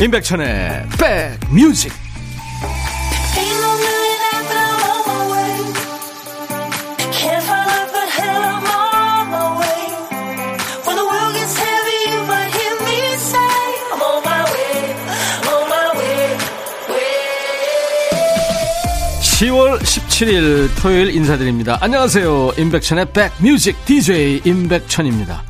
[0.00, 1.92] 임백천의 백뮤직.
[19.20, 21.76] (10월 17일) 토요일 인사드립니다.
[21.82, 22.52] 안녕하세요.
[22.56, 25.49] 임백천의 백뮤직 DJ 임백천입니다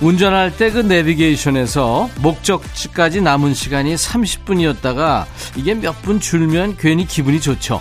[0.00, 5.24] 운전할 때 그 내비게이션에서 목적지까지 남은 시간이 30분이었다가
[5.56, 7.80] 이게 몇 분 줄면 괜히 기분이 좋죠.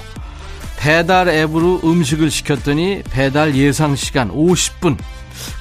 [0.78, 4.98] 배달 앱으로 음식을 시켰더니 배달 예상 시간 50분.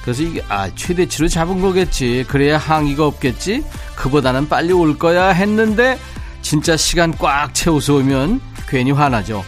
[0.03, 2.25] 그래서 이게 아 최대치로 잡은 거겠지.
[2.27, 3.63] 그래야 항의가 없겠지.
[3.95, 5.97] 그보다는 빨리 올 거야 했는데
[6.41, 9.43] 진짜 시간 꽉 채워서 오면 괜히 화나죠.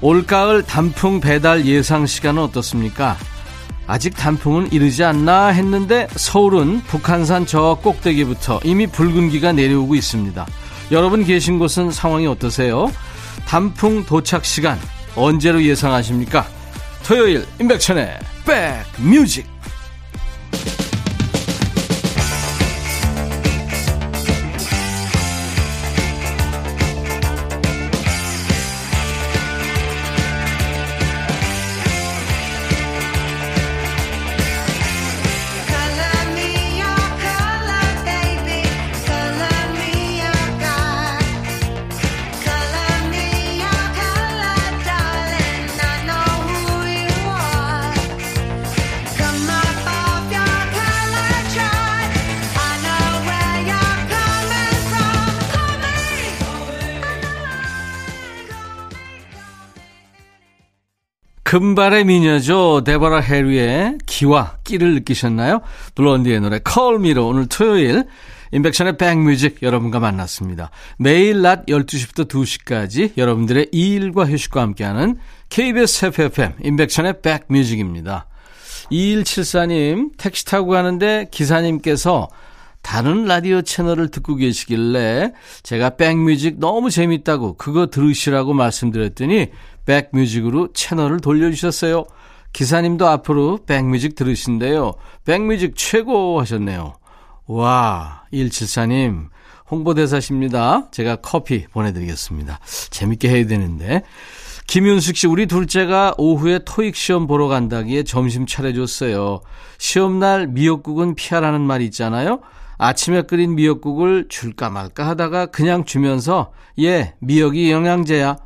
[0.00, 3.16] 올가을 단풍 배달 예상 시간은 어떻습니까?
[3.86, 10.46] 아직 단풍은 이르지 않나 했는데 서울은 북한산 저 꼭대기부터 이미 붉은기가 내려오고 있습니다.
[10.92, 12.90] 여러분 계신 곳은 상황이 어떠세요?
[13.46, 14.78] 단풍 도착 시간
[15.16, 16.46] 언제로 예상하십니까?
[17.04, 19.51] 토요일 임백천의 백뮤직
[61.52, 62.80] 금발의 미녀죠.
[62.82, 65.60] 데버라 해리의 기와 끼를 느끼셨나요?
[65.94, 68.04] 블론디의 노래 컬미로 오늘 토요일
[68.52, 70.70] 인백션의 백뮤직 여러분과 만났습니다.
[70.96, 75.18] 매일 낮 12시부터 2시까지 여러분들의 일과 휴식과 함께하는
[75.50, 78.28] KBS FFM 인백션의 백뮤직입니다.
[78.90, 82.30] 2174님 택시 타고 가는데 기사님께서
[82.82, 85.32] 다른 라디오 채널을 듣고 계시길래
[85.62, 89.48] 제가 백뮤직 너무 재밌다고 그거 들으시라고 말씀드렸더니
[89.86, 92.04] 백뮤직으로 채널을 돌려주셨어요.
[92.52, 94.94] 기사님도 앞으로 백뮤직 들으신대요.
[95.24, 96.94] 백뮤직 최고 하셨네요.
[97.46, 99.28] 와, 174님,
[99.70, 100.88] 홍보대사십니다.
[100.90, 102.60] 제가 커피 보내드리겠습니다.
[102.90, 104.02] 재밌게 해야 되는데.
[104.66, 109.40] 김윤숙 씨, 우리 둘째가 오후에 토익 시험 보러 간다기에 점심 차려줬어요.
[109.78, 112.40] 시험날 미역국은 피하라는 말 있잖아요.
[112.82, 118.36] 아침에 끓인 미역국을 줄까 말까 하다가 그냥 주면서, 예, 미역이 영양제야.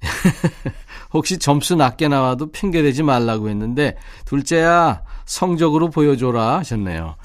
[1.12, 3.96] 혹시 점수 낮게 나와도 핑계대지 말라고 했는데
[4.26, 7.16] 둘째야 성적으로 보여줘라 하셨네요.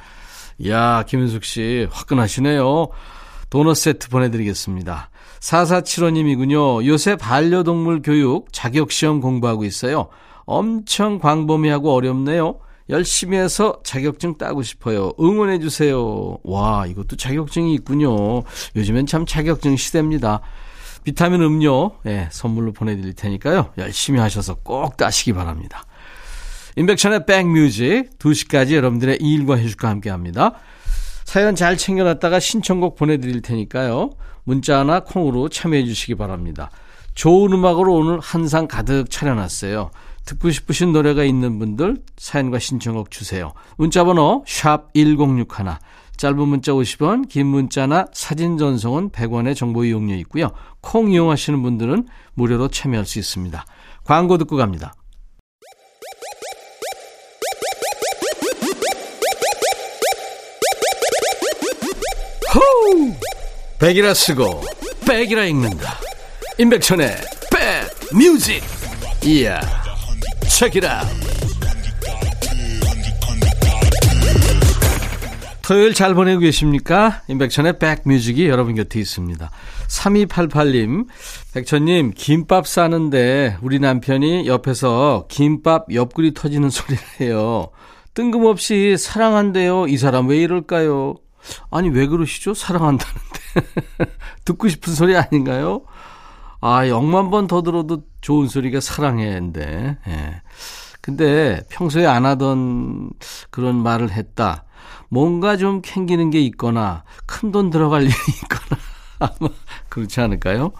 [0.57, 2.87] 이야 김윤숙 씨 화끈하시네요.
[3.51, 5.11] 도넛 세트 보내드리겠습니다.
[5.39, 6.83] 4475님이군요.
[6.87, 10.09] 요새 반려동물 교육 자격시험 공부하고 있어요.
[10.45, 12.59] 엄청 광범위하고 어렵네요.
[12.89, 15.11] 열심히 해서 자격증 따고 싶어요.
[15.19, 16.37] 응원해 주세요.
[16.43, 18.43] 와, 이것도 자격증이 있군요.
[18.75, 20.41] 요즘엔 참 자격증 시대입니다.
[21.03, 23.71] 비타민 음료 네, 선물로 보내드릴 테니까요.
[23.77, 25.85] 열심히 하셔서 꼭 따시기 바랍니다.
[26.75, 30.53] 인백션의 백뮤직 2시까지 여러분들의 일과 휴식과 함께합니다.
[31.23, 34.11] 사연 잘 챙겨놨다가 신청곡 보내드릴 테니까요.
[34.43, 36.69] 문자나 콩으로 참여해 주시기 바랍니다.
[37.13, 39.91] 좋은 음악으로 오늘 한상 가득 차려놨어요.
[40.25, 43.53] 듣고 싶으신 노래가 있는 분들 사연과 신청곡 주세요.
[43.77, 45.47] 문자번호 샵 1061,
[46.17, 50.51] 짧은 문자 50원, 긴 문자나 사진 전송은 100원의 정보 이용료 있고요.
[50.81, 53.65] 콩 이용하시는 분들은 무료로 참여할 수 있습니다.
[54.03, 54.95] 광고 듣고 갑니다.
[62.53, 63.13] 호우!
[63.79, 64.63] 백이라 쓰고
[65.05, 65.99] 백이라 읽는다.
[66.57, 67.17] 임백천의
[67.51, 68.63] 백 뮤직.
[69.23, 69.84] 이야.
[70.55, 71.01] 책이라.
[75.61, 77.23] 토요일 잘 보내고 계십니까?
[77.27, 79.51] 임백천의 백뮤직이 여러분 곁에 있습니다.
[79.89, 81.07] 3288님,
[81.53, 87.67] 백천님, 김밥 싸는데 우리 남편이 옆에서 김밥 옆구리 터지는 소리를 해요.
[88.13, 89.87] 뜬금없이 사랑한대요.
[89.87, 91.15] 이 사람 왜 이럴까요?
[91.69, 92.53] 아니, 왜 그러시죠?
[92.53, 93.39] 사랑한다는데.
[94.45, 95.81] 듣고 싶은 소리 아닌가요?
[96.61, 99.97] 아, 영만 번 더 들어도 좋은 소리가 사랑해인데.
[100.07, 100.41] 예.
[100.99, 103.11] 근데 평소에 안 하던
[103.51, 104.63] 그런 말을 했다.
[105.09, 108.11] 뭔가 좀 캥기는 게 있거나 큰 돈 들어갈 일이
[108.41, 108.81] 있거나
[109.19, 109.51] 아마
[109.89, 110.71] 그렇지 않을까요?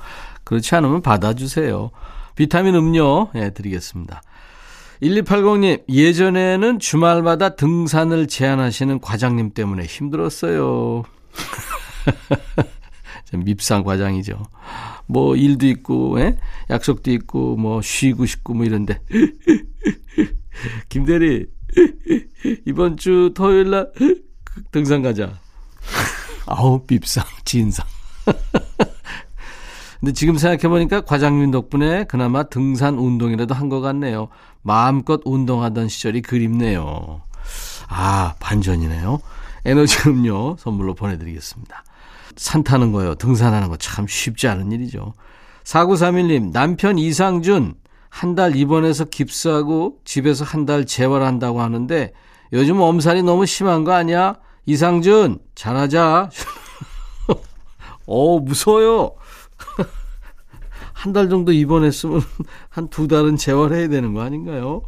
[0.44, 1.92] 그렇지 않으면 받아주세요.
[2.36, 4.24] 비타민 음료 예, 드리겠습니다.
[5.04, 11.04] 1280님, 예전에는 주말마다 등산을 제안하시는 과장님 때문에 힘들었어요.
[13.34, 14.42] 밉상 과장이죠.
[15.08, 16.38] 뭐 일도 있고, 에?
[16.70, 19.00] 약속도 있고, 뭐 쉬고 싶고 뭐 이런데.
[20.90, 21.46] 김대리,
[22.66, 23.92] 이번 주 토요일 날
[24.72, 25.34] 등산 가자.
[26.46, 27.86] 아우, 밉상, 진상.
[30.00, 34.30] 근데 지금 생각해보니까 과장님 덕분에 그나마 등산 운동이라도 한 것 같네요.
[34.62, 37.22] 마음껏 운동하던 시절이 그립네요.
[37.88, 39.20] 아, 반전이네요.
[39.66, 41.84] 에너지 음료 선물로 보내드리겠습니다.
[42.38, 45.14] 산 타는 거요, 등산하는 거 참 쉽지 않은 일이죠.
[45.64, 47.76] 4931님, 남편 이상준,
[48.10, 52.14] 한 달 입원해서 깁스하고 집에서 한 달 재활한다고 하는데
[52.54, 54.36] 요즘 엄살이 너무 심한 거 아니야?
[54.66, 56.30] 이상준, 잘하자.
[58.08, 59.12] 어, 무서워요.
[60.94, 62.22] 한 달 정도 입원했으면
[62.70, 64.82] 한 두 달은 재활해야 되는 거 아닌가요?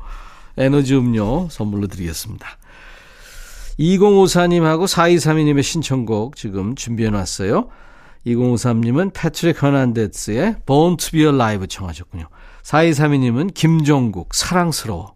[0.57, 2.47] 에너지 음료 선물로 드리겠습니다.
[3.79, 7.69] 2054님하고 4232님의 신청곡 지금 준비해 놨어요.
[8.25, 12.27] 2053님은 패트릭 허난데스의 Born to be Alive 청하셨군요.
[12.63, 15.15] 4232님은 김종국 사랑스러워.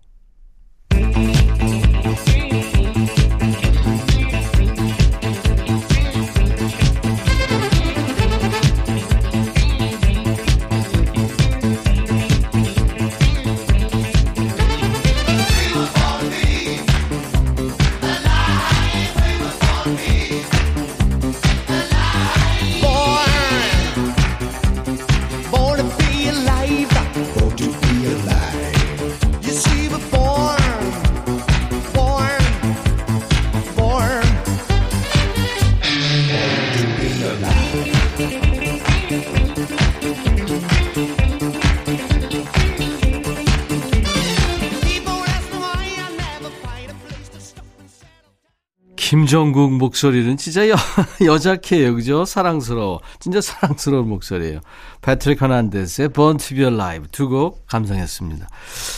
[49.31, 50.75] 김정국 목소리는 진짜 여,
[51.23, 51.95] 여자캐요.
[51.95, 52.25] 그죠?
[52.25, 52.99] 사랑스러워.
[53.21, 54.59] 진짜 사랑스러운 목소리예요.
[55.01, 58.49] 패트릭 허난데스의 Born to be Alive 두 곡 감상했습니다.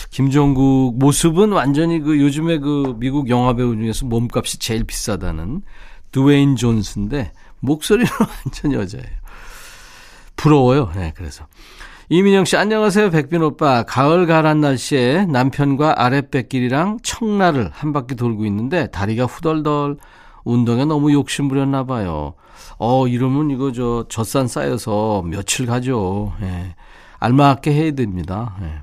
[0.09, 5.61] 김정국 모습은 완전히 그 요즘에 그 미국 영화배우 중에서 몸값이 제일 비싸다는
[6.11, 9.15] 드웨인 존슨인데 목소리는 완전 여자예요.
[10.35, 10.91] 부러워요.
[10.95, 11.45] 네, 그래서.
[12.09, 13.11] 이민영 씨, 안녕하세요.
[13.11, 13.83] 백천 오빠.
[13.83, 19.97] 가을 가란 날씨에 남편과 아랫배길이랑 청라를 한 바퀴 돌고 있는데 다리가 후덜덜
[20.43, 22.33] 운동에 너무 욕심 부렸나 봐요.
[22.77, 26.33] 어, 이러면 이거 저 젖산 쌓여서 며칠 가죠.
[26.41, 26.75] 예.
[27.19, 28.55] 알맞게 해야 됩니다.
[28.61, 28.79] 예.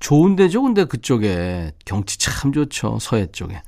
[0.00, 1.72] 좋은데죠, 근데 그쪽에.
[1.84, 2.98] 경치 참 좋죠.
[3.00, 3.60] 서해 쪽에.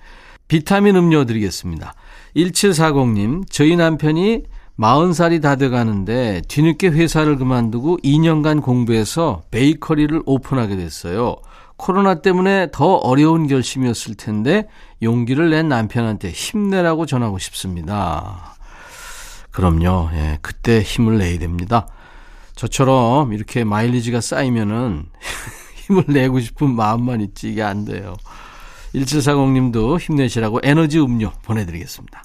[0.48, 1.94] 비타민 음료 드리겠습니다.
[2.36, 4.44] 1740님, 저희 남편이
[4.78, 11.36] 40살이 다 돼가는데 뒤늦게 회사를 그만두고 2년간 공부해서 베이커리를 오픈하게 됐어요.
[11.76, 14.68] 코로나 때문에 더 어려운 결심이었을 텐데
[15.02, 18.54] 용기를 낸 남편한테 힘내라고 전하고 싶습니다.
[19.50, 20.10] 그럼요.
[20.14, 21.86] 예, 그때 힘을 내야 됩니다.
[22.56, 25.06] 저처럼 이렇게 마일리지가 쌓이면은
[25.86, 28.16] 힘을 내고 싶은 마음만 있지 이게 안 돼요.
[28.94, 32.22] 1740님도 힘내시라고 에너지 음료 보내드리겠습니다.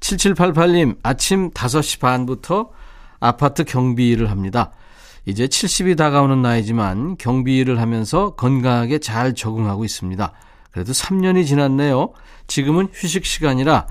[0.00, 2.70] 7788님, 아침 5시 반부터
[3.20, 4.72] 아파트 경비 일을 합니다.
[5.24, 10.32] 이제 70이 다가오는 나이지만 경비 일을 하면서 건강하게 잘 적응하고 있습니다.
[10.70, 12.12] 그래도 3년이 지났네요.
[12.46, 13.86] 지금은 휴식 시간이라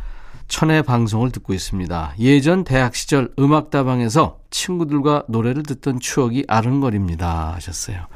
[0.48, 2.16] 천의 방송을 듣고 있습니다.
[2.20, 7.54] 예전 대학 시절 음악다방에서 친구들과 노래를 듣던 추억이 아른거립니다.
[7.56, 8.08] 하셨어요.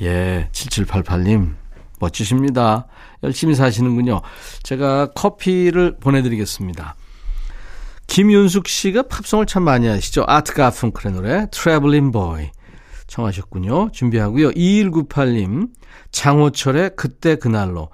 [0.00, 1.54] 예, 7788님,
[1.98, 2.86] 멋지십니다.
[3.24, 4.20] 열심히 사시는군요.
[4.62, 6.94] 제가 커피를 보내드리겠습니다.
[8.12, 10.24] 김윤숙 씨가 팝송을 참 많이 하시죠.
[10.26, 12.50] 아트 가펑크의 노래 Traveling Boy
[13.06, 13.88] 청하셨군요.
[13.92, 14.50] 준비하고요.
[14.50, 15.70] 2198님
[16.10, 17.88] 장호철의 그때 그날로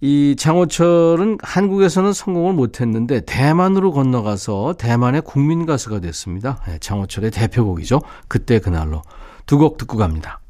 [0.00, 6.60] 이 장호철은 한국에서는 성공을 못했는데 대만으로 건너가서 대만의 국민 가수가 됐습니다.
[6.66, 8.00] 네, 장호철의 대표곡이죠.
[8.26, 9.02] 그때 그날로
[9.46, 10.40] 두 곡 듣고 갑니다.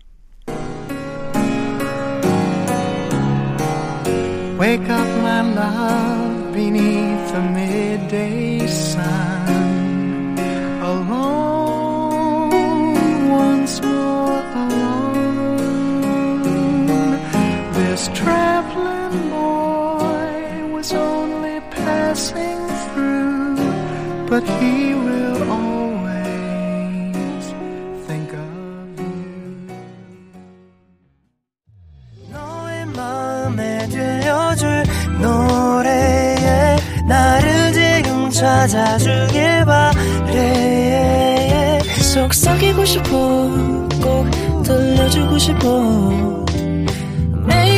[4.58, 8.37] Wake up my love beneath the midday
[18.28, 23.56] traveling boy was only passing through
[24.30, 27.44] but he will always
[28.06, 29.68] think of you
[32.32, 34.84] 너의 마음에 들려줄
[35.20, 36.76] 노래에
[37.08, 37.58] 나를
[38.38, 41.80] 찾아주길 바래
[42.14, 43.10] 속삭이고 싶어
[44.00, 44.30] 꼭
[44.62, 45.66] 들려주고 싶어
[47.46, 47.77] 매우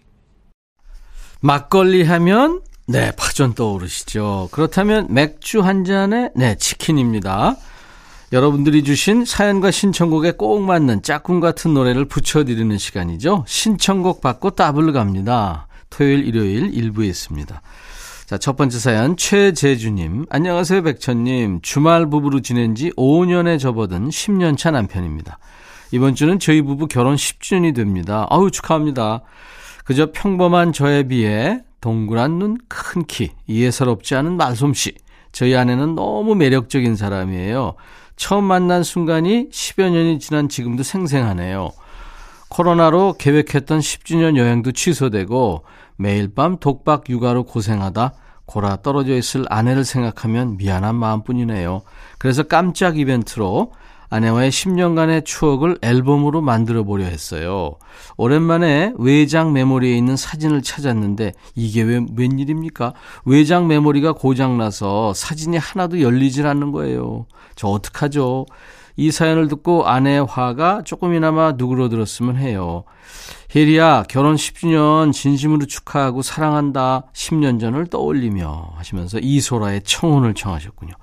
[1.41, 4.49] 막걸리 하면 네 파전 떠오르시죠.
[4.51, 7.55] 그렇다면 맥주 한 잔에 네 치킨입니다.
[8.31, 13.43] 여러분들이 주신 사연과 신청곡에 꼭 맞는 짝꿍 같은 노래를 붙여드리는 시간이죠.
[13.47, 15.67] 신청곡 받고 따블로 갑니다.
[15.89, 17.61] 토요일, 일요일 일부에 있습니다.
[18.27, 20.27] 자, 첫 번째 사연, 최재주님.
[20.29, 21.59] 안녕하세요, 백천님.
[21.61, 25.37] 주말 부부로 지낸 지 5년에 접어든 10년차 남편입니다.
[25.91, 28.27] 이번 주는 저희 부부 결혼 10주년이 됩니다.
[28.29, 29.23] 아우, 축하합니다.
[29.83, 34.95] 그저 평범한 저에 비해 동그란 눈, 큰 키, 이해스럽지 않은 말솜씨.
[35.31, 37.75] 저희 아내는 너무 매력적인 사람이에요.
[38.15, 41.71] 처음 만난 순간이 10여 년이 지난 지금도 생생하네요.
[42.49, 45.63] 코로나로 계획했던 10주년 여행도 취소되고
[45.95, 48.13] 매일 밤 독박 육아로 고생하다
[48.45, 51.83] 골아 떨어져 있을 아내를 생각하면 미안한 마음뿐이네요.
[52.17, 53.71] 그래서 깜짝 이벤트로
[54.11, 57.75] 아내와의 10년간의 추억을 앨범으로 만들어 보려 했어요.
[58.17, 62.93] 오랜만에 외장 메모리에 있는 사진을 찾았는데 이게 왜 웬일입니까?
[63.23, 67.25] 외장 메모리가 고장나서 사진이 하나도 열리질 않는 거예요.
[67.55, 68.45] 저 어떡하죠?
[68.97, 72.83] 이 사연을 듣고 아내의 화가 조금이나마 누그러들었으면 해요.
[73.55, 77.07] 혜리야, 결혼 10주년 진심으로 축하하고 사랑한다.
[77.13, 80.93] 10년 전을 떠올리며 하시면서 이소라의 청혼을 청하셨군요.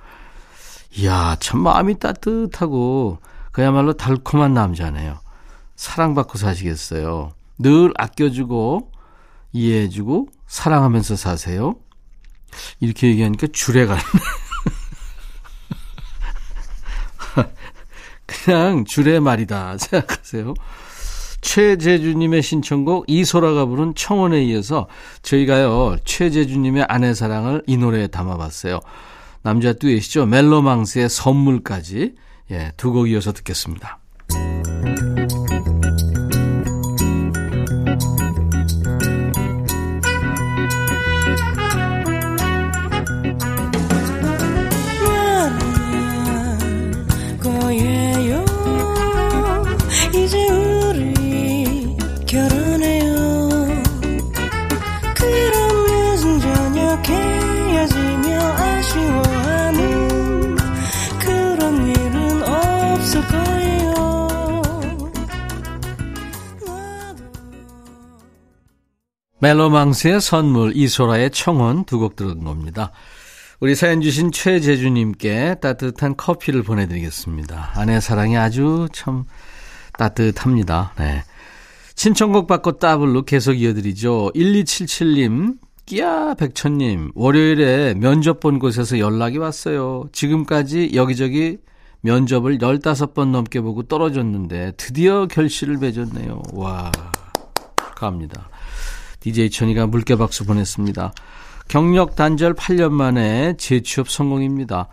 [0.96, 3.18] 이야, 참 마음이 따뜻하고
[3.52, 5.18] 그야말로 달콤한 남자네요.
[5.76, 7.32] 사랑받고 사시겠어요.
[7.58, 8.92] 늘 아껴주고
[9.52, 11.76] 이해해주고 사랑하면서 사세요.
[12.80, 14.00] 이렇게 얘기하니까 주례 가네.
[18.26, 20.54] 그냥 주례 말이다 생각하세요.
[21.40, 24.88] 최재주님의 신청곡 이소라가 부른 청혼에 이어서
[25.22, 28.80] 저희가요 최재주님의 아내 사랑을 이 노래에 담아봤어요.
[29.48, 30.26] 남자 듀엣이죠.
[30.26, 32.14] 멜로망스의 선물까지
[32.50, 33.98] 예, 두 곡 이어서 듣겠습니다.
[69.48, 72.92] 멜로망스의 선물, 이소라의 청혼 두 곡 들은 겁니다.
[73.60, 77.72] 우리 사연 주신 최재주님께 따뜻한 커피를 보내드리겠습니다.
[77.74, 79.24] 아내 사랑이 아주 참
[79.98, 80.92] 따뜻합니다.
[80.98, 81.22] 네.
[81.96, 84.32] 신청곡 받고 따블로 계속 이어드리죠.
[84.36, 90.04] 1277님, 끼야 백천님, 월요일에 면접 본 곳에서 연락이 왔어요.
[90.12, 91.56] 지금까지 여기저기
[92.02, 96.42] 면접을 15번 넘게 보고 떨어졌는데 드디어 결실을 맺었네요.
[96.52, 96.92] 와,
[97.88, 98.48] 축하합니다.
[99.20, 101.12] DJ 천이가 물개 박수 보냈습니다.
[101.68, 104.88] 경력 단절 8년 만에 재취업 성공입니다.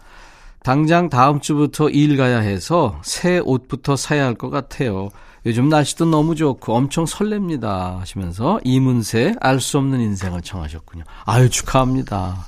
[0.63, 5.09] 당장 다음 주부터 일 가야 해서 새 옷부터 사야 할 것 같아요.
[5.45, 7.99] 요즘 날씨도 너무 좋고 엄청 설렙니다.
[7.99, 11.03] 하시면서 이문세 알 수 없는 인생을 청하셨군요.
[11.25, 12.47] 아유 축하합니다.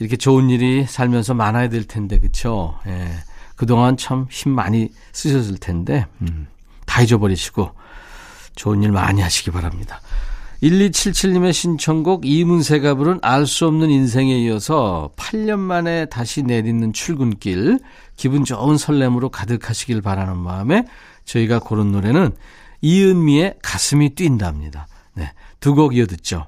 [0.00, 2.78] 이렇게 좋은 일이 살면서 많아야 될 텐데 그쵸?
[2.86, 3.08] 예.
[3.56, 6.46] 그동안 참 힘 많이 쓰셨을 텐데 음,
[6.84, 7.70] 다 잊어버리시고
[8.56, 10.00] 좋은 일 많이 하시기 바랍니다.
[10.62, 17.78] 1277님의 신청곡 이문세가 부른 알 수 없는 인생에 이어서 8년 만에 다시 내딛는 출근길
[18.16, 20.84] 기분 좋은 설렘으로 가득하시길 바라는 마음에
[21.24, 22.32] 저희가 고른 노래는
[22.80, 24.86] 이은미의 가슴이 뛴답니다.
[25.14, 26.46] 네, 두 곡 이어 듣죠.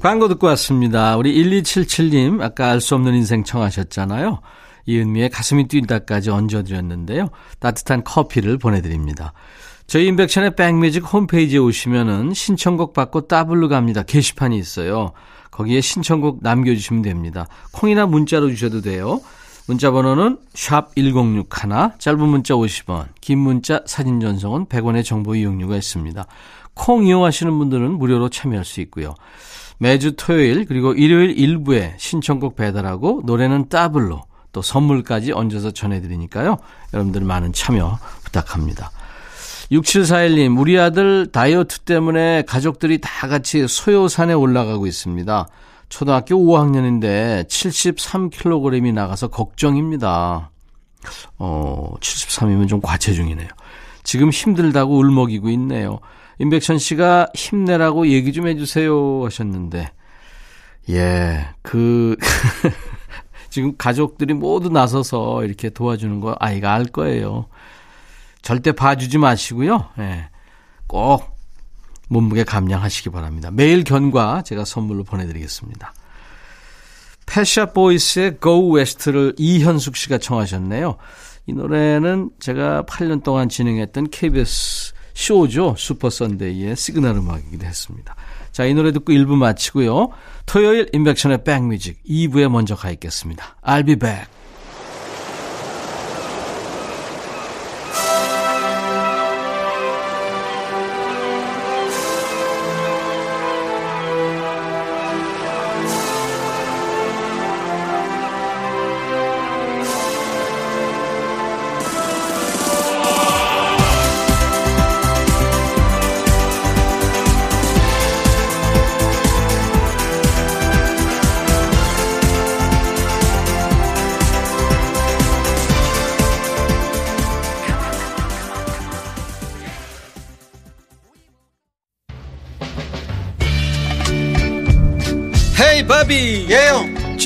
[0.00, 1.16] 광고 듣고 왔습니다.
[1.16, 4.40] 우리 1277님, 아까 알 수 없는 인생 청하셨잖아요.
[4.86, 7.28] 이은미의 가슴이 뛴다까지 얹어드렸는데요.
[7.58, 9.34] 따뜻한 커피를 보내드립니다.
[9.86, 14.02] 저희 인백션의 백뮤직 홈페이지에 오시면은 신청곡 받고 따블로 갑니다.
[14.02, 15.12] 게시판이 있어요.
[15.50, 17.46] 거기에 신청곡 남겨주시면 됩니다.
[17.72, 19.20] 콩이나 문자로 주셔도 돼요.
[19.66, 21.48] 문자 번호는 샵 1061,
[21.98, 26.24] 짧은 문자 50원, 긴 문자 사진 전송은 100원의 정보 이용료가 있습니다.
[26.74, 29.14] 콩 이용하시는 분들은 무료로 참여할 수 있고요.
[29.80, 34.20] 매주 토요일 그리고 일요일 일부에 신청곡 배달하고 노래는 따블로
[34.52, 36.58] 또 선물까지 얹어서 전해드리니까요.
[36.92, 38.90] 여러분들 많은 참여 부탁합니다.
[39.72, 45.48] 6741님, 우리 아들 다이어트 때문에 가족들이 다 같이 소요산에 올라가고 있습니다.
[45.88, 50.50] 초등학교 5학년인데 73kg이 나가서 걱정입니다.
[51.38, 53.48] 어, 73이면 좀 과체중이네요.
[54.02, 56.00] 지금 힘들다고 울먹이고 있네요.
[56.40, 59.92] 임백천 씨가 힘내라고 얘기 좀 해주세요 하셨는데,
[60.88, 62.16] 예, 그,
[63.50, 67.46] 지금 가족들이 모두 나서서 이렇게 도와주는 거 아이가 알 거예요.
[68.42, 69.90] 절대 봐주지 마시고요.
[69.98, 70.30] 예.
[70.86, 71.36] 꼭
[72.08, 73.50] 몸무게 감량하시기 바랍니다.
[73.52, 75.92] 매일 견과 제가 선물로 보내드리겠습니다.
[77.26, 80.96] 패샤 보이스의 Go West를 이현숙 씨가 청하셨네요.
[81.46, 85.74] 이 노래는 제가 8년 동안 진행했던 KBS 쇼죠.
[85.76, 88.14] 슈퍼 선데이의 시그널 음악이기도 했습니다.
[88.52, 90.10] 자, 이 노래 듣고 1부 마치고요.
[90.46, 93.56] 토요일 임백천의 백뮤직 2부에 먼저 가 있겠습니다.
[93.62, 94.26] I'll be back.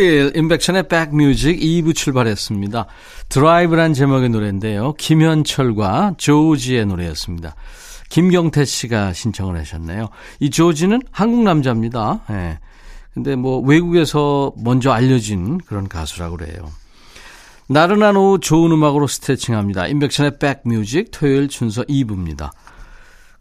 [0.00, 2.86] 토요일 인백션의 백뮤직 2부 출발했습니다.
[3.28, 4.94] 드라이브란 제목의 노래인데요.
[4.94, 7.54] 김현철과 조지의 노래였습니다.
[8.08, 10.08] 김경태 씨가 신청을 하셨네요.
[10.38, 12.22] 이 조지는 한국 남자입니다.
[12.30, 12.58] 예.
[13.12, 16.70] 근데 뭐 외국에서 먼저 알려진 그런 가수라고 그래요.
[17.68, 19.86] 나른한 오후 좋은 음악으로 스트레칭합니다.
[19.86, 22.52] 인백션의 백뮤직 토요일 순서 2부입니다.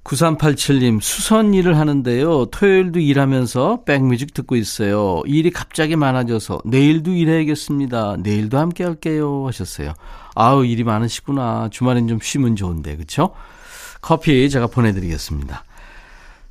[0.03, 2.45] 9387님, 수선 일을 하는데요.
[2.47, 5.21] 토요일도 일하면서 백뮤직 듣고 있어요.
[5.25, 8.17] 일이 갑자기 많아져서 내일도 일해야겠습니다.
[8.19, 9.45] 내일도 함께 할게요.
[9.47, 9.93] 하셨어요.
[10.35, 11.69] 아우, 일이 많으시구나.
[11.71, 13.31] 주말엔 좀 쉬면 좋은데, 그쵸?
[14.01, 15.63] 커피 제가 보내드리겠습니다.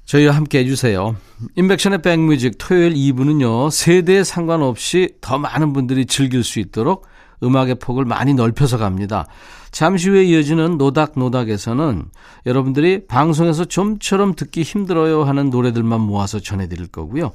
[0.05, 1.17] 저희와 함께 해주세요.
[1.57, 7.07] 임백천의 백뮤직 토요일 2부는요, 세대에 상관없이 더 많은 분들이 즐길 수 있도록
[7.43, 9.27] 음악의 폭을 많이 넓혀서 갑니다.
[9.71, 12.05] 잠시 후에 이어지는 노닥노닥에서는
[12.47, 17.33] 여러분들이 방송에서 좀처럼 듣기 힘들어요 하는 노래들만 모아서 전해드릴 거고요.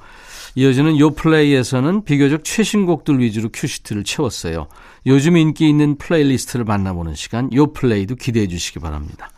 [0.55, 4.67] 이어지는 요플레이에서는 비교적 최신곡들 위주로 큐시트를 채웠어요.
[5.05, 9.29] 요즘 인기 있는 플레이리스트를 만나보는 시간 요플레이도 기대해 주시기 바랍니다.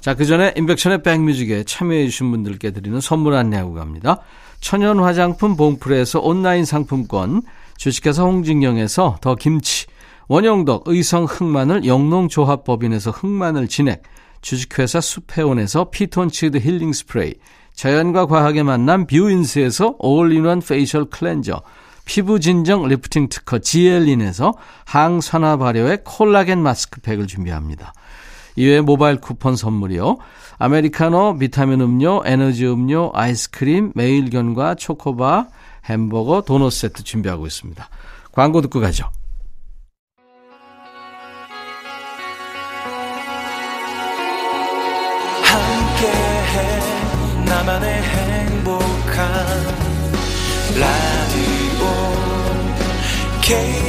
[0.00, 4.20] 자, 그 전에 임백천의 백뮤직에 참여해주신 분들께 드리는 선물 안내하고 갑니다.
[4.60, 7.42] 천연 화장품 봉프레에서 온라인 상품권,
[7.76, 9.86] 주식회사 홍진경에서 더 김치,
[10.28, 14.02] 원영덕 의성 흑마늘 영농조합법인에서 흑마늘 진액,
[14.42, 17.34] 주식회사 수페온에서 피톤치드 힐링 스프레이,
[17.74, 21.62] 자연과 과학의 만남 뷰인스에서 올인원 페이셜 클렌저,
[22.04, 24.52] 피부 진정 리프팅 특허 지엘린에서
[24.84, 27.92] 항산화 발효의 콜라겐 마스크팩을 준비합니다.
[28.56, 30.18] 이외에 모바일 쿠폰 선물이요.
[30.58, 35.48] 아메리카노, 비타민 음료, 에너지 음료, 아이스크림, 매일견과 초코바,
[35.84, 37.88] 햄버거, 도넛 세트 준비하고 있습니다.
[38.32, 39.10] 광고 듣고 가죠.
[53.50, 53.87] okay.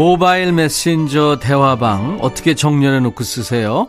[0.00, 3.88] 모바일 메신저 대화방 어떻게 정렬해 놓고 쓰세요?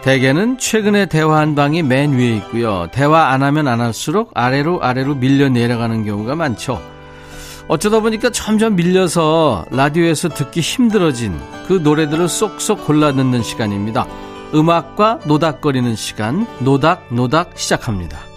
[0.00, 2.86] 대개는 최근에 대화한 방이 맨 위에 있고요.
[2.90, 6.80] 대화 안 하면 안 할수록 아래로 아래로 밀려 내려가는 경우가 많죠.
[7.68, 11.38] 어쩌다 보니까 점점 밀려서 라디오에서 듣기 힘들어진
[11.68, 14.06] 그 노래들을 쏙쏙 골라 듣는 시간입니다.
[14.54, 18.31] 음악과 노닥거리는 시간, 노닥노닥 시작합니다.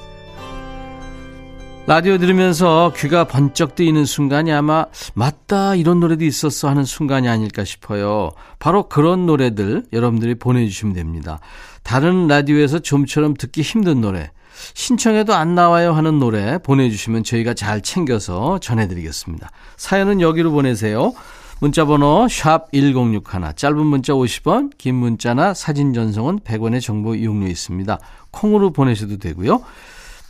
[1.87, 8.31] 라디오 들으면서 귀가 번쩍 뜨이는 순간이 아마 맞다 이런 노래도 있었어 하는 순간이 아닐까 싶어요.
[8.57, 11.39] 바로 그런 노래들 여러분들이 보내주시면 됩니다.
[11.83, 14.31] 다른 라디오에서 좀처럼 듣기 힘든 노래
[14.73, 19.51] 신청해도 안 나와요 하는 노래 보내주시면 저희가 잘 챙겨서 전해드리겠습니다.
[19.77, 21.13] 사연은 여기로 보내세요.
[21.59, 27.99] 문자번호 샵 1061, 짧은 문자 50원, 긴 문자나 사진 전송은 100원의 정보 이용료 있습니다.
[28.31, 29.61] 콩으로 보내셔도 되고요.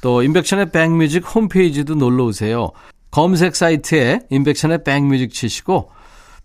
[0.02, 2.72] 또 인백션의 백뮤직 홈페이지도 놀러 오세요.
[3.12, 5.92] 검색 사이트에 인백션의 백뮤직 치시고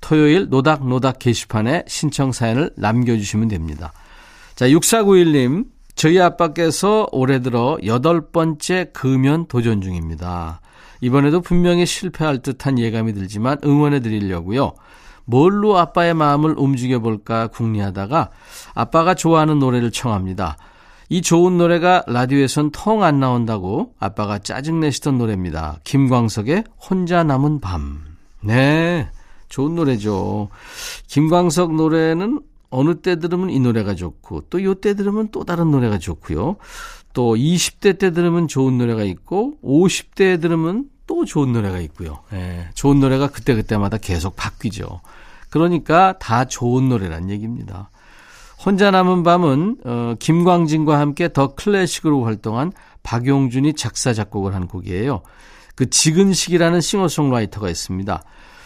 [0.00, 3.92] 토요일 노닥노닥 게시판에 신청 사연을 남겨주시면 됩니다.
[4.54, 10.60] 자, 6491님, 저희 아빠께서 올해 들어 여덟 번째 금연 도전 중입니다.
[11.00, 14.72] 이번에도 분명히 실패할 듯한 예감이 들지만 응원해 드리려고요.
[15.24, 18.30] 뭘로 아빠의 마음을 움직여 볼까 궁리하다가
[18.74, 20.56] 아빠가 좋아하는 노래를 청합니다.
[21.12, 25.81] 이 좋은 노래가 라디오에선 통 안 나온다고 아빠가 짜증내시던 노래입니다.
[25.83, 28.05] 김광석의 혼자 남은 밤.
[28.42, 29.09] 네,
[29.49, 30.49] 좋은 노래죠.
[31.09, 35.99] 김광석 노래는 어느 때 들으면 이 노래가 좋고 또 요 때 들으면 또 다른 노래가
[35.99, 36.57] 좋고요.
[37.12, 42.20] 또 20대 때 들으면 좋은 노래가 있고 50대에 들으면 또 좋은 노래가 있고요.
[42.31, 45.01] 네, 좋은 노래가 그때그때마다 계속 바뀌죠.
[45.49, 47.90] 그러니까 다 좋은 노래란 얘기입니다.
[48.64, 55.23] 혼자 남은 밤은 어, 김광진과 함께 더 클래식으로 활동한 박용준이 작사 작곡을 한 곡이에요.
[55.75, 58.23] 그 지근식이라는 싱어송라이터가 있습니다.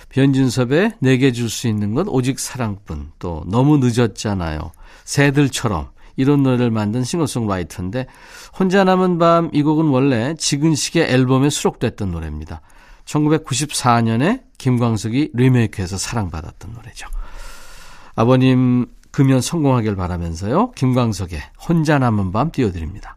[0.09, 4.73] 변진섭의 내게 줄 수 있는 건 오직 사랑뿐 또 너무 늦었잖아요.
[5.05, 8.07] 새들처럼 이런 노래를 만든 싱어송라이터인데
[8.59, 12.61] 혼자 남은 밤 이 곡은 원래 지근식의 앨범에 수록됐던 노래입니다.
[13.05, 17.07] 1994년에 김광석이 리메이크해서 사랑받았던 노래죠.
[18.17, 20.73] 아버님 금연 성공하길 바라면서요.
[20.73, 23.17] 김광석의 혼자 남은 밤 띄워드립니다.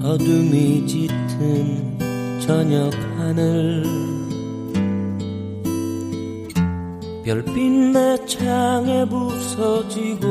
[0.00, 1.98] 어둠이 짙은
[2.38, 4.23] 저녁 하늘
[7.24, 10.28] 별빛 내 창에 부서지고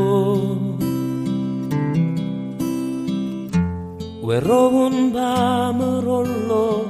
[4.21, 6.85] 외로운 밤을 홀로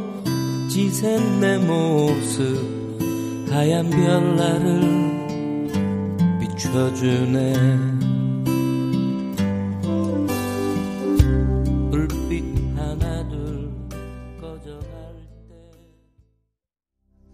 [0.70, 3.00] 지샌 내 모습
[3.50, 4.82] 하얀 별나를
[6.42, 7.93] 비춰주네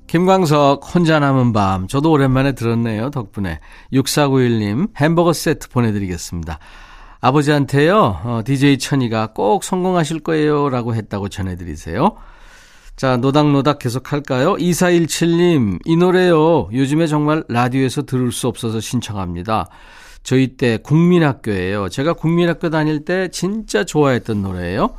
[0.09, 1.87] 김광석 혼자 남은 밤.
[1.87, 3.59] 저도 오랜만에 들었네요 덕분에.
[3.93, 6.57] 6491님 햄버거 세트 보내드리겠습니다.
[7.21, 12.15] 아버지한테요 어, DJ 천이가 꼭 성공하실 거예요 라고 했다고 전해드리세요.
[12.95, 14.55] 자 노닥노닥 계속 할까요?
[14.55, 16.69] 2417님 이 노래요.
[16.73, 19.67] 요즘에 정말 라디오에서 들을 수 없어서 신청합니다.
[20.23, 21.89] 저희 때 국민학교예요.
[21.89, 24.89] 제가 국민학교 다닐 때 진짜 좋아했던 노래예요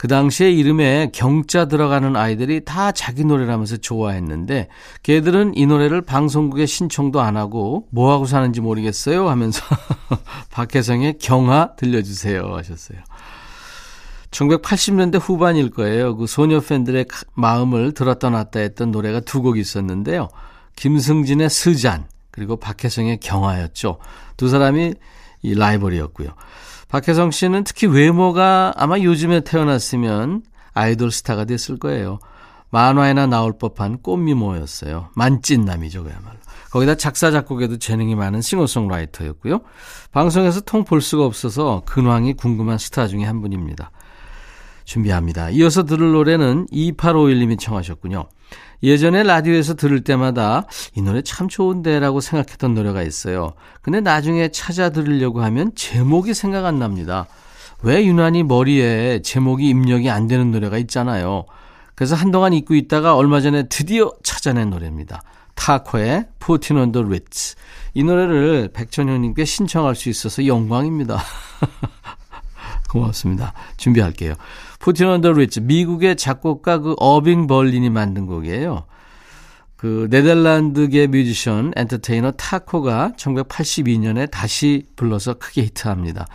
[0.00, 4.68] 그 당시에 이름에 경자 들어가는 아이들이 다 자기 노래라면서 좋아했는데
[5.02, 9.62] 걔들은 이 노래를 방송국에 신청도 안 하고 뭐 하고 사는지 모르겠어요 하면서
[10.52, 12.98] 박혜성의 경하 들려주세요 하셨어요.
[14.30, 16.16] 1980년대 후반일 거예요.
[16.16, 20.30] 그 소녀 팬들의 마음을 들었다 놨다 했던 노래가 두 곡 있었는데요.
[20.76, 23.98] 김승진의 스잔, 그리고 박혜성의 경화였죠.
[24.38, 24.94] 두 사람이
[25.42, 26.30] 이 라이벌이었고요.
[26.90, 30.42] 박혜성 씨는 특히 외모가 아마 요즘에 태어났으면
[30.74, 32.18] 아이돌 스타가 됐을 거예요.
[32.70, 35.10] 만화에나 나올 법한 꽃미모였어요.
[35.14, 36.38] 만찢남이죠, 그야말로.
[36.70, 39.60] 거기다 작사, 작곡에도 재능이 많은 싱어송라이터였고요.
[40.12, 43.90] 방송에서 통 볼 수가 없어서 근황이 궁금한 스타 중에 한 분입니다.
[44.84, 45.50] 준비합니다.
[45.50, 48.26] 이어서 들을 노래는 2851님이 청하셨군요.
[48.82, 53.52] 예전에 라디오에서 들을 때마다 이 노래 참 좋은데라고 생각했던 노래가 있어요.
[53.82, 57.26] 근데 나중에 찾아 들으려고 하면 제목이 생각 안 납니다.
[57.82, 61.44] 왜 유난히 머리에 제목이 입력이 안 되는 노래가 있잖아요.
[61.94, 65.22] 그래서 한동안 잊고 있다가 얼마 전에 드디어 찾아낸 노래입니다.
[65.54, 67.56] 타코의 on the Ritz.
[67.92, 71.22] 이 노래를 백천현님께 신청할 수 있어서 영광입니다.
[72.88, 73.52] 고맙습니다.
[73.76, 74.34] 준비할게요.
[74.86, 75.60] On the Ritz.
[75.60, 78.84] 미국의 작곡가 그 어빙 벌린이 만든 곡이에요.
[79.76, 86.26] 그 네덜란드계 뮤지션 엔터테이너 타코가 1982년에 다시 불러서 크게 히트합니다.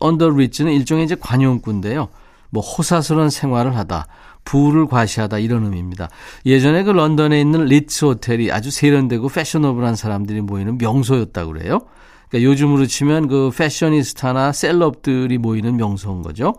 [0.00, 2.08] On the Ritz는 일종의 이제 관용구인데요.
[2.50, 4.06] 뭐 호사스러운 생활을 하다.
[4.44, 6.10] 부를 과시하다 이런 의미입니다.
[6.44, 11.80] 예전에 그 런던에 있는 리츠 호텔이 아주 세련되고 패셔너블한 사람들이 모이는 명소였다고 그래요.
[12.28, 16.54] 그러니까 요즘으로 치면 그 패셔니스타나 셀럽들이 모이는 명소인 거죠.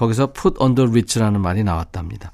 [0.00, 2.32] 거기서 put on the rich라는 말이 나왔답니다.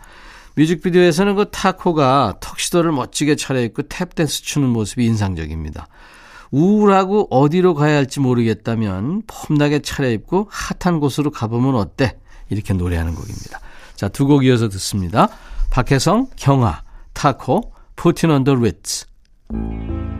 [0.54, 5.88] 뮤직비디오에서는 그 타코가 턱시도를 멋지게 차려입고 탭댄스 추는 모습이 인상적입니다.
[6.52, 12.16] 우울하고 어디로 가야 할지 모르겠다면 폼나게 차려입고 핫한 곳으로 가보면 어때?
[12.48, 13.58] 이렇게 노래하는 곡입니다.
[13.96, 15.28] 자, 두 곡 이어서 듣습니다.
[15.70, 16.82] 박혜성, 경아,
[17.14, 17.72] 타코,
[18.44, 19.06] the Ritz.
[19.50, 20.15] 맨마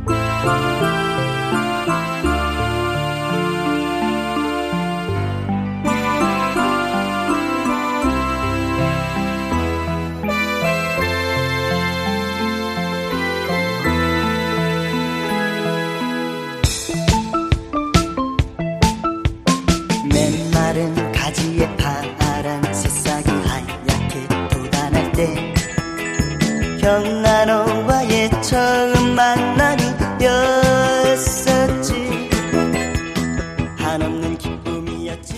[34.39, 35.35] 기쁨이었지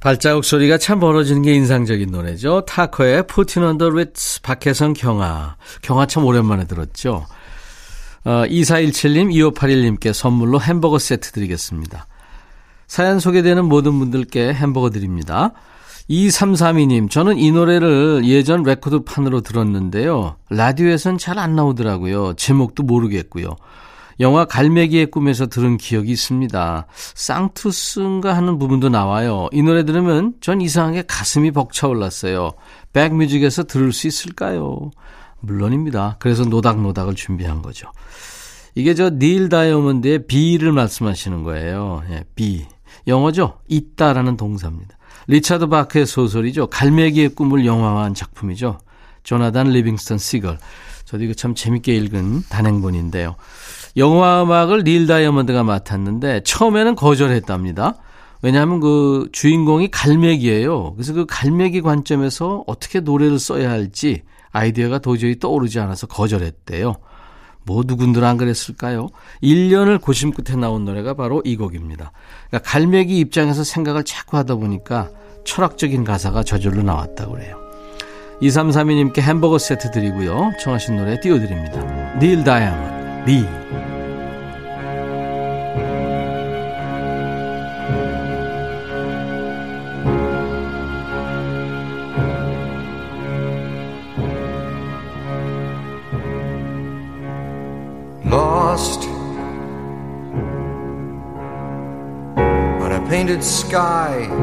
[0.00, 2.64] 발자국 소리가 참 멀어지는 게 인상적인 노래죠.
[2.66, 3.26] 타코의
[3.64, 5.56] on the Ritz, 박혜성 경아.
[5.82, 7.26] 경아 참 오랜만에 들었죠.
[8.24, 12.08] 어, 2417님, 2581님께 선물로 햄버거 세트 드리겠습니다.
[12.88, 15.52] 사연 소개되는 모든 분들께 햄버거 드립니다.
[16.10, 20.36] 2332님, 저는 이 노래를 예전 레코드판으로 들었는데요.
[20.50, 22.34] 라디오에선 잘 안 나오더라고요.
[22.34, 23.54] 제목도 모르겠고요.
[24.18, 26.86] 영화 갈매기의 꿈에서 들은 기억이 있습니다.
[27.14, 29.48] Sanctus인가 하는 부분도 나와요.
[29.52, 32.50] 이 노래 들으면 전 이상하게 가슴이 벅차올랐어요.
[32.92, 34.90] 백뮤직에서 들을 수 있을까요?
[35.40, 36.16] 물론입니다.
[36.18, 37.90] 그래서 노닥노닥을 준비한 거죠.
[38.74, 42.02] 이게 저 닐 다이아몬드의 Be를 말씀하시는 거예요.
[42.10, 42.66] 예, Be.
[43.06, 43.60] 영어죠?
[43.68, 44.96] 있다라는 동사입니다.
[45.30, 46.66] 리차드 바크의 소설이죠.
[46.66, 48.80] 갈매기의 꿈을 영화화한 작품이죠.
[49.22, 50.58] 조나단 리빙스턴 Seagull.
[51.04, 53.36] 저도 이거 참 재밌게 읽은 단행본인데요.
[53.96, 57.94] 영화 음악을 닐 다이아몬드가 맡았는데 처음에는 거절했답니다.
[58.42, 60.94] 왜냐하면 그 주인공이 갈매기예요.
[60.94, 66.96] 그래서 그 갈매기 관점에서 어떻게 노래를 써야 할지 아이디어가 도저히 떠오르지 않아서 거절했대요.
[67.64, 69.10] 뭐 누군들 안 그랬을까요?
[69.44, 72.10] 1년을 고심 끝에 나온 노래가 바로 이 곡입니다.
[72.48, 75.10] 그러니까 갈매기 입장에서 생각을 자꾸 하다 보니까
[75.44, 77.56] 철학적인 가사가 저절로 나왔다고 그래요.
[78.42, 80.52] 2332님께 햄버거 세트 드리고요.
[80.62, 82.18] 청하신 노래 띄워드립니다.
[82.18, 82.80] 닐 다이아몬드,
[103.40, 104.39] sky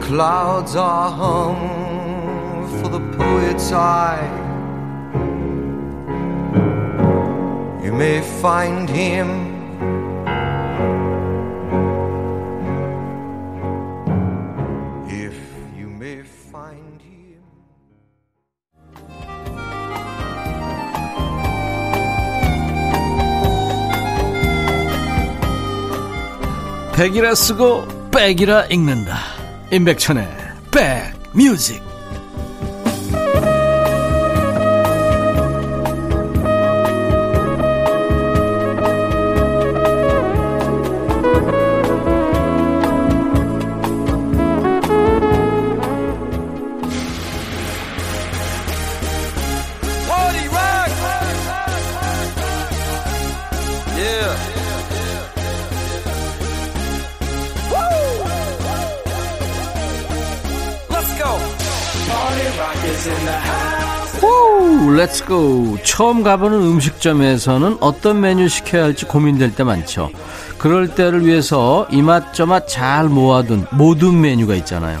[0.00, 4.26] clouds are hung for the poet's eye.
[7.84, 9.28] You may find him.
[15.08, 15.36] If
[15.78, 17.42] you may find him.
[26.96, 29.35] 백이라 쓰고 백이라 읽는다.
[29.72, 30.28] 임백천의
[30.70, 31.85] 백뮤직.
[64.22, 65.78] 오, let's go.
[65.84, 70.10] 처음 가보는 음식점에서는 어떤 메뉴 시켜야 할지 고민될 때 많죠.
[70.58, 74.98] 그럴 때를 위해서 이맛저맛 잘 모아둔 모듬 메뉴가 있잖아요.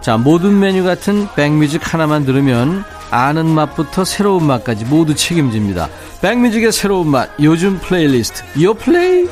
[0.00, 5.88] 자, 모듬 메뉴 같은 백뮤직 하나만 들으면 아는 맛부터 새로운 맛까지 모두 책임집니다.
[6.22, 9.26] 백뮤직의 새로운 맛, 요즘 플레이리스트, 요 플레이.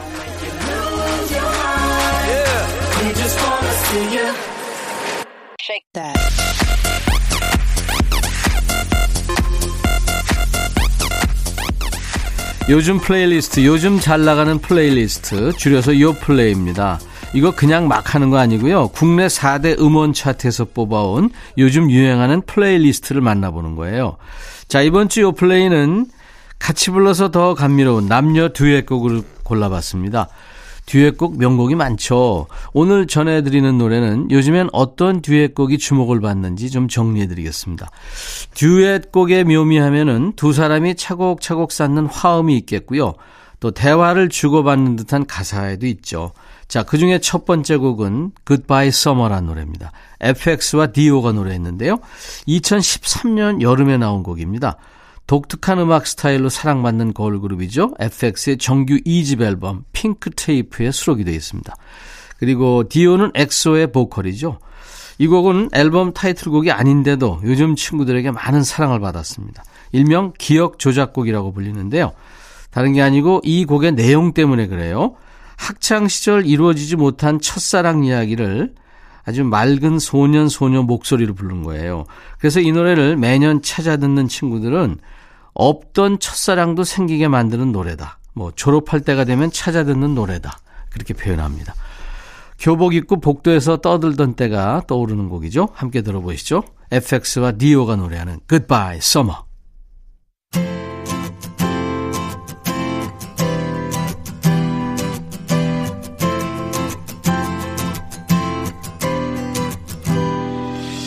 [12.68, 16.98] 요즘 플레이리스트, 요즘 잘 나가는 플레이리스트, 줄여서 요 플레이입니다.
[17.32, 18.88] 이거 그냥 막 하는 거 아니고요.
[18.88, 24.18] 국내 4대 음원 차트에서 뽑아온 요즘 유행하는 플레이리스트를 만나보는 거예요.
[24.68, 26.06] 자, 이번 주 요 플레이는
[26.58, 30.28] 같이 불러서 더 감미로운 남녀 듀엣곡을 골라봤습니다.
[30.88, 32.46] 듀엣곡 명곡이 많죠.
[32.72, 37.90] 오늘 전해드리는 노래는 요즘엔 어떤 듀엣곡이 주목을 받는지 좀 정리해드리겠습니다.
[38.54, 43.14] 듀엣곡의 묘미하면은 두 사람이 차곡차곡 쌓는 화음이 있겠고요.
[43.60, 46.32] 또 대화를 주고받는 듯한 가사에도 있죠.
[46.68, 49.92] 자, 그 중에 첫 번째 곡은 Goodbye Summer란 노래입니다.
[50.20, 51.98] FX와 디오가 노래했는데요.
[52.46, 54.76] 2013년 여름에 나온 곡입니다.
[55.28, 57.94] 독특한 음악 스타일로 사랑받는 걸그룹이죠.
[58.00, 61.76] FX의 정규 2집 앨범 핑크 테이프에 수록이 되어 있습니다.
[62.38, 64.58] 그리고 디오는 엑소의 보컬이죠.
[65.18, 69.64] 이 곡은 앨범 타이틀곡이 아닌데도 요즘 친구들에게 많은 사랑을 받았습니다.
[69.92, 72.12] 일명 기억 조작곡이라고 불리는데요.
[72.70, 75.14] 다른 게 아니고 이 곡의 내용 때문에 그래요.
[75.56, 78.74] 학창 시절 이루어지지 못한 첫사랑 이야기를
[79.26, 82.06] 아주 맑은 소년 소녀 목소리로 부른 거예요.
[82.38, 84.96] 그래서 이 노래를 매년 찾아 듣는 친구들은
[85.58, 88.20] 없던 첫사랑도 생기게 만드는 노래다.
[88.32, 90.56] 뭐 졸업할 때가 되면 찾아 듣는 노래다.
[90.88, 91.74] 그렇게 표현합니다.
[92.58, 95.68] 교복 입고 복도에서 떠들던 때가 떠오르는 곡이죠.
[95.74, 96.62] 함께 들어보시죠.
[96.90, 99.40] FX와 디오가 노래하는 Goodbye Summer.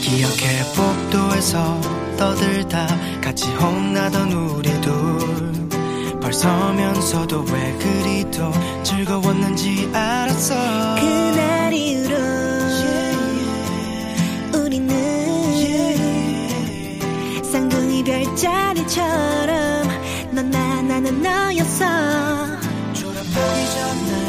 [0.02, 2.86] 기억해 복도에서 떠들다
[3.20, 5.70] 같이 혼나던 우리 둘.
[6.22, 8.52] 벌서면서도 왜 그리도
[8.84, 10.54] 즐거웠는지 알았어.
[11.00, 12.16] 그날 이후로
[14.54, 14.94] 우리는
[17.44, 19.88] 쌍둥이 별자리처럼
[20.32, 21.86] 넌 나 나는 너였어.
[22.94, 24.21] 졸업하기 전날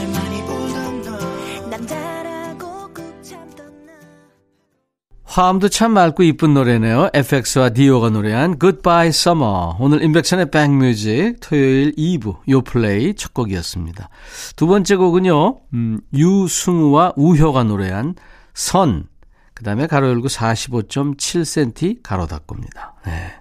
[5.33, 7.09] 화음도 참 맑고 이쁜 노래네요.
[7.15, 9.77] FX와 디오가 노래한 Goodbye Summer.
[9.79, 14.11] 오늘 인백션의 백뮤직 토요일 2부 요플레이 첫 곡이었습니다.
[14.57, 15.61] 두 번째 곡은요.
[15.73, 18.15] 음, 유승우와 우효가 노래한
[18.53, 19.07] 선.
[19.55, 22.97] 그 다음에 가로 열고 45.7cm 가로 닫고입니다.
[23.07, 23.33] 네.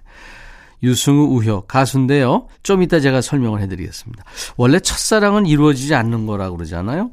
[0.82, 2.46] 유승우, 우효 가수인데요.
[2.62, 4.24] 좀 이따 제가 설명을 해드리겠습니다.
[4.56, 7.10] 원래 첫사랑은 이루어지지 않는 거라고 그러잖아요.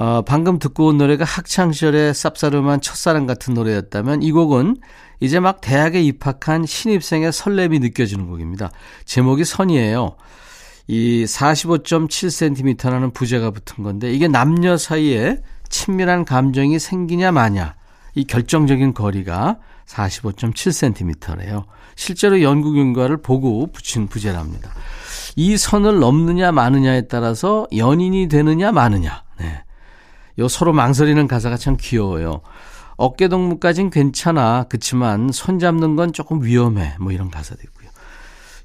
[0.00, 4.78] 어, 방금 듣고 온 노래가 학창시절의 쌉싸름한 첫사랑 같은 노래였다면 이 곡은
[5.20, 8.70] 이제 막 대학에 입학한 신입생의 설렘이 느껴지는 곡입니다.
[9.04, 10.16] 제목이 선이에요.
[10.86, 15.36] 이 45.7cm라는 부제가 붙은 건데 이게 남녀 사이에
[15.68, 17.74] 친밀한 감정이 생기냐 마냐
[18.14, 21.64] 이 결정적인 거리가 45.7cm래요.
[21.94, 24.70] 실제로 연구 결과를 보고 붙인 부제랍니다.
[25.36, 29.24] 이 선을 넘느냐 마느냐에 따라서 연인이 되느냐 마느냐.
[29.38, 29.62] 네.
[30.40, 32.40] 요 서로 망설이는 가사가 참 귀여워요.
[32.96, 34.64] 어깨 동무까진 괜찮아.
[34.68, 36.96] 그치만 손 잡는 건 조금 위험해.
[37.00, 37.88] 뭐 이런 가사도 있고요.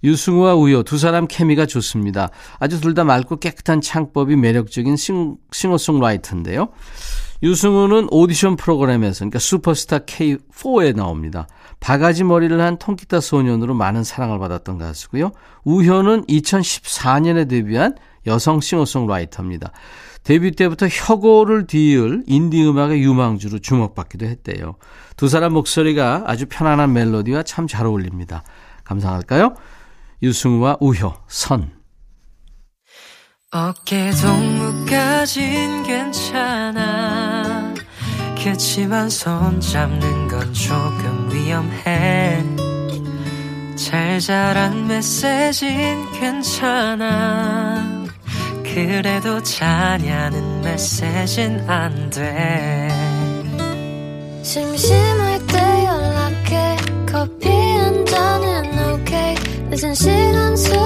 [0.03, 2.29] 유승우와 우효 두 사람 케미가 좋습니다.
[2.59, 6.69] 아주 둘 다 맑고 깨끗한 창법이 매력적인 싱, 싱어송라이터인데요.
[7.43, 11.47] 유승우는 오디션 프로그램에서 그러니까 슈퍼스타 K4에 나옵니다.
[11.79, 15.31] 바가지 머리를 한 통기타 소년으로 많은 사랑을 받았던 가수고요.
[15.65, 17.95] 우효는 2014년에 데뷔한
[18.27, 19.71] 여성 싱어송라이터입니다.
[20.25, 24.75] 데뷔 때부터 혁오를 이을 인디 음악의 유망주로 주목받기도 했대요.
[25.15, 28.43] 두 사람 목소리가 아주 편안한 멜로디와 참 잘 어울립니다.
[28.83, 29.55] 감상할까요?
[30.23, 31.71] 유승우와 우효, 선.
[33.51, 37.73] 어깨 동무까진 괜찮아
[38.43, 42.43] 그치만 손 잡는 건 조금 위험해
[43.77, 48.04] 잘 자란 메시지는 괜찮아
[48.73, 52.89] 그래도 자냐는 메시지는 안 돼.
[54.43, 56.77] 심심할 때 연락해.
[57.09, 59.35] 커피 한 잔은 오케이.
[59.69, 60.84] 늦은 시간 술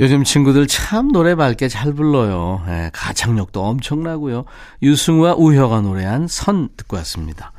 [0.00, 2.62] 요즘 친구들 참 노래 밝게 잘 불러요.
[2.68, 4.44] 예, 가창력도 엄청나고요.
[4.82, 7.52] 유승우와 우효가 노래한 선 듣고 왔습니다.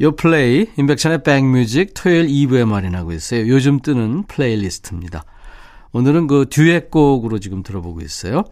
[0.00, 3.48] 요 플레이, 임백천의 백뮤직 토요일 2부에 마련하고 있어요.
[3.48, 5.24] 요즘 뜨는 플레이리스트입니다.
[5.92, 8.44] 오늘은 그 듀엣곡으로 지금 들어보고 있어요.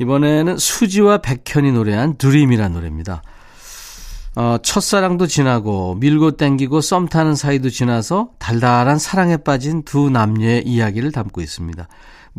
[0.00, 3.22] 이번에는 수지와 백현이 노래한 Dream이라는 노래입니다.
[4.36, 11.10] 어, 첫사랑도 지나고 밀고 땡기고 썸 타는 사이도 지나서 달달한 사랑에 빠진 두 남녀의 이야기를
[11.12, 11.88] 담고 있습니다.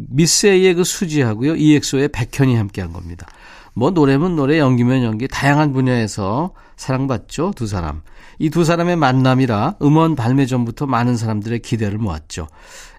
[0.09, 1.55] 미스 A의 그 수지하고요.
[1.55, 3.27] EXO의 백현이 함께한 겁니다.
[3.73, 7.53] 뭐 노래면 노래, 연기면 연기, 다양한 분야에서 사랑받죠.
[7.55, 8.01] 두 사람.
[8.39, 12.47] 이 두 사람의 만남이라 음원 발매 전부터 많은 사람들의 기대를 모았죠.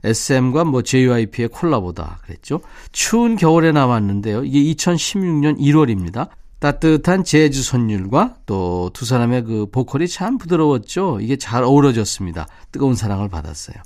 [0.05, 2.61] SM과 뭐 JYP의 콜라보다 그랬죠.
[2.92, 4.44] 추운 겨울에 나왔는데요.
[4.44, 6.28] 이게 2016년 1월입니다.
[6.59, 11.20] 따뜻한 재즈 선율과 또 두 사람의 그 보컬이 참 부드러웠죠.
[11.22, 12.46] 이게 잘 어우러졌습니다.
[12.70, 13.76] 뜨거운 사랑을 받았어요.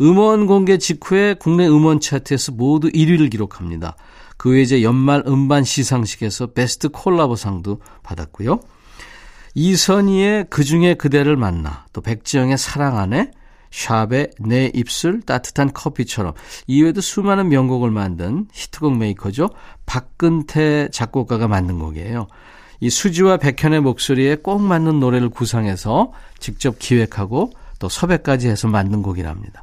[0.00, 3.96] 음원 공개 직후에 국내 음원 차트에서 모두 1위를 기록합니다.
[4.36, 8.60] 그 외에 이제 연말 음반 시상식에서 베스트 콜라보상도 받았고요.
[9.54, 13.32] 이선희의 그중에 그대를 만나, 또 백지영의 사랑 안에,
[13.70, 16.32] 샵의 내 입술 따뜻한 커피처럼
[16.66, 19.50] 이외에도 수많은 명곡을 만든 히트곡 메이커죠.
[19.84, 22.28] 박근태 작곡가가 만든 곡이에요.
[22.80, 29.62] 이 수지와 백현의 목소리에 꼭 맞는 노래를 구상해서 직접 기획하고 또 섭외까지 해서 만든 곡이랍니다.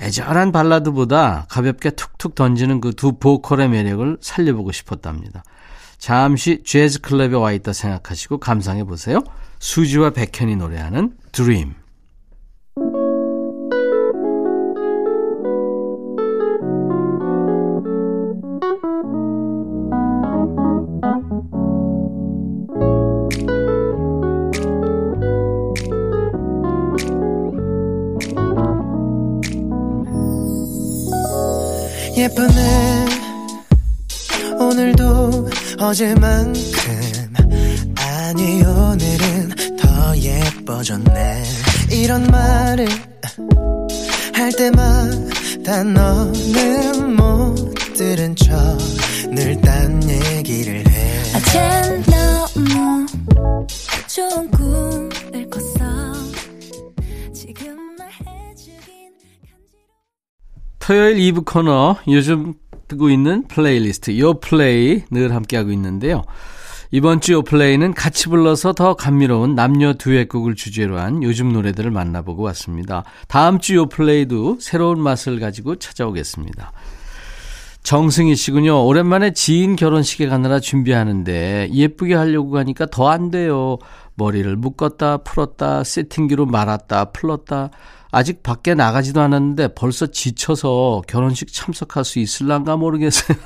[0.00, 5.44] 애절한 발라드보다 가볍게 툭툭 던지는 그 두 보컬의 매력을 살려보고 싶었답니다.
[5.98, 9.20] 잠시 재즈 클럽에 와 있다 생각하시고 감상해 보세요.
[9.58, 11.83] 수지와 백현이 노래하는 Dream.
[32.24, 33.06] 예쁘네.
[34.58, 36.54] 오늘도 어제만큼
[37.96, 41.44] 아니 오늘은 더 예뻐졌네.
[41.90, 42.88] 이런 말을
[44.32, 48.48] 할 때마다 너는 못 들은 척
[49.30, 49.93] 늘 딴
[60.86, 62.52] 토요일 2부 코너 요즘
[62.88, 66.24] 뜨고 있는 플레이리스트 요 플레이 늘 함께하고 있는데요.
[66.90, 72.42] 이번 주 요 플레이는 같이 불러서 더 감미로운 남녀 듀엣곡을 주제로 한 요즘 노래들을 만나보고
[72.42, 73.02] 왔습니다.
[73.28, 76.72] 다음 주 요 플레이도 새로운 맛을 가지고 찾아오겠습니다.
[77.82, 78.84] 정승희 씨군요.
[78.86, 83.78] 오랜만에 지인 결혼식에 가느라 준비하는데 예쁘게 하려고 가니까 더 안 돼요.
[84.16, 87.70] 머리를 묶었다 풀었다 세팅기로 말았다 풀었다
[88.14, 93.36] 아직 밖에 나가지도 않았는데 벌써 지쳐서 결혼식 참석할 수 있을란가 모르겠어요.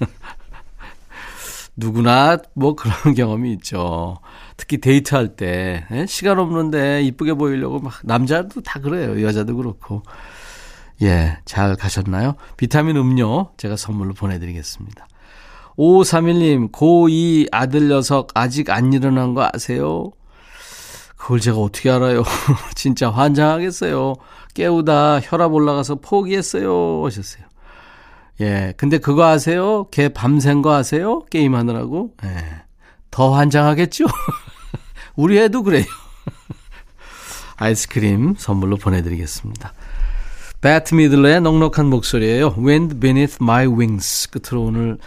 [1.76, 4.18] 누구나 뭐 그런 경험이 있죠.
[4.56, 6.04] 특히 데이트할 때 예?
[6.06, 9.22] 시간 없는데 이쁘게 보이려고 막 남자도 다 그래요.
[9.22, 10.02] 여자도 그렇고.
[11.02, 12.34] 예, 잘 가셨나요?
[12.58, 15.06] 비타민 음료 제가 선물로 보내드리겠습니다.
[15.78, 20.12] 5531님, 고2 아들 녀석 아직 안 일어난 거 아세요?
[21.30, 22.24] 그걸 제가 어떻게 알아요?
[22.74, 24.14] 진짜 환장하겠어요.
[24.52, 27.04] 깨우다 혈압 올라가서 포기했어요.
[27.04, 27.44] 하셨어요.
[28.40, 28.74] 예.
[28.76, 29.86] 근데 그거 아세요?
[29.92, 31.22] 걔 밤샌 거 아세요?
[31.30, 32.14] 게임하느라고?
[32.24, 32.62] 예.
[33.12, 34.06] 더 환장하겠죠?
[35.14, 35.84] 우리 애도 그래요.
[37.58, 39.72] 아이스크림 선물로 보내드리겠습니다.
[40.60, 42.56] 배트 미들러의 넉넉한 목소리예요.
[42.58, 44.30] Wind Beneath My Wings.
[44.30, 44.98] 끝으로 오늘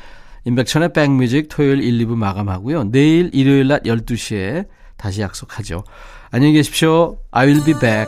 [0.45, 2.91] 인백천의 백뮤직 토요일 1, 2부 마감하고요.
[2.91, 4.67] 내일 일요일 낮 12시에
[4.97, 5.83] 다시 약속하죠.
[6.31, 7.17] 안녕히 계십시오.
[7.31, 8.07] I will be back.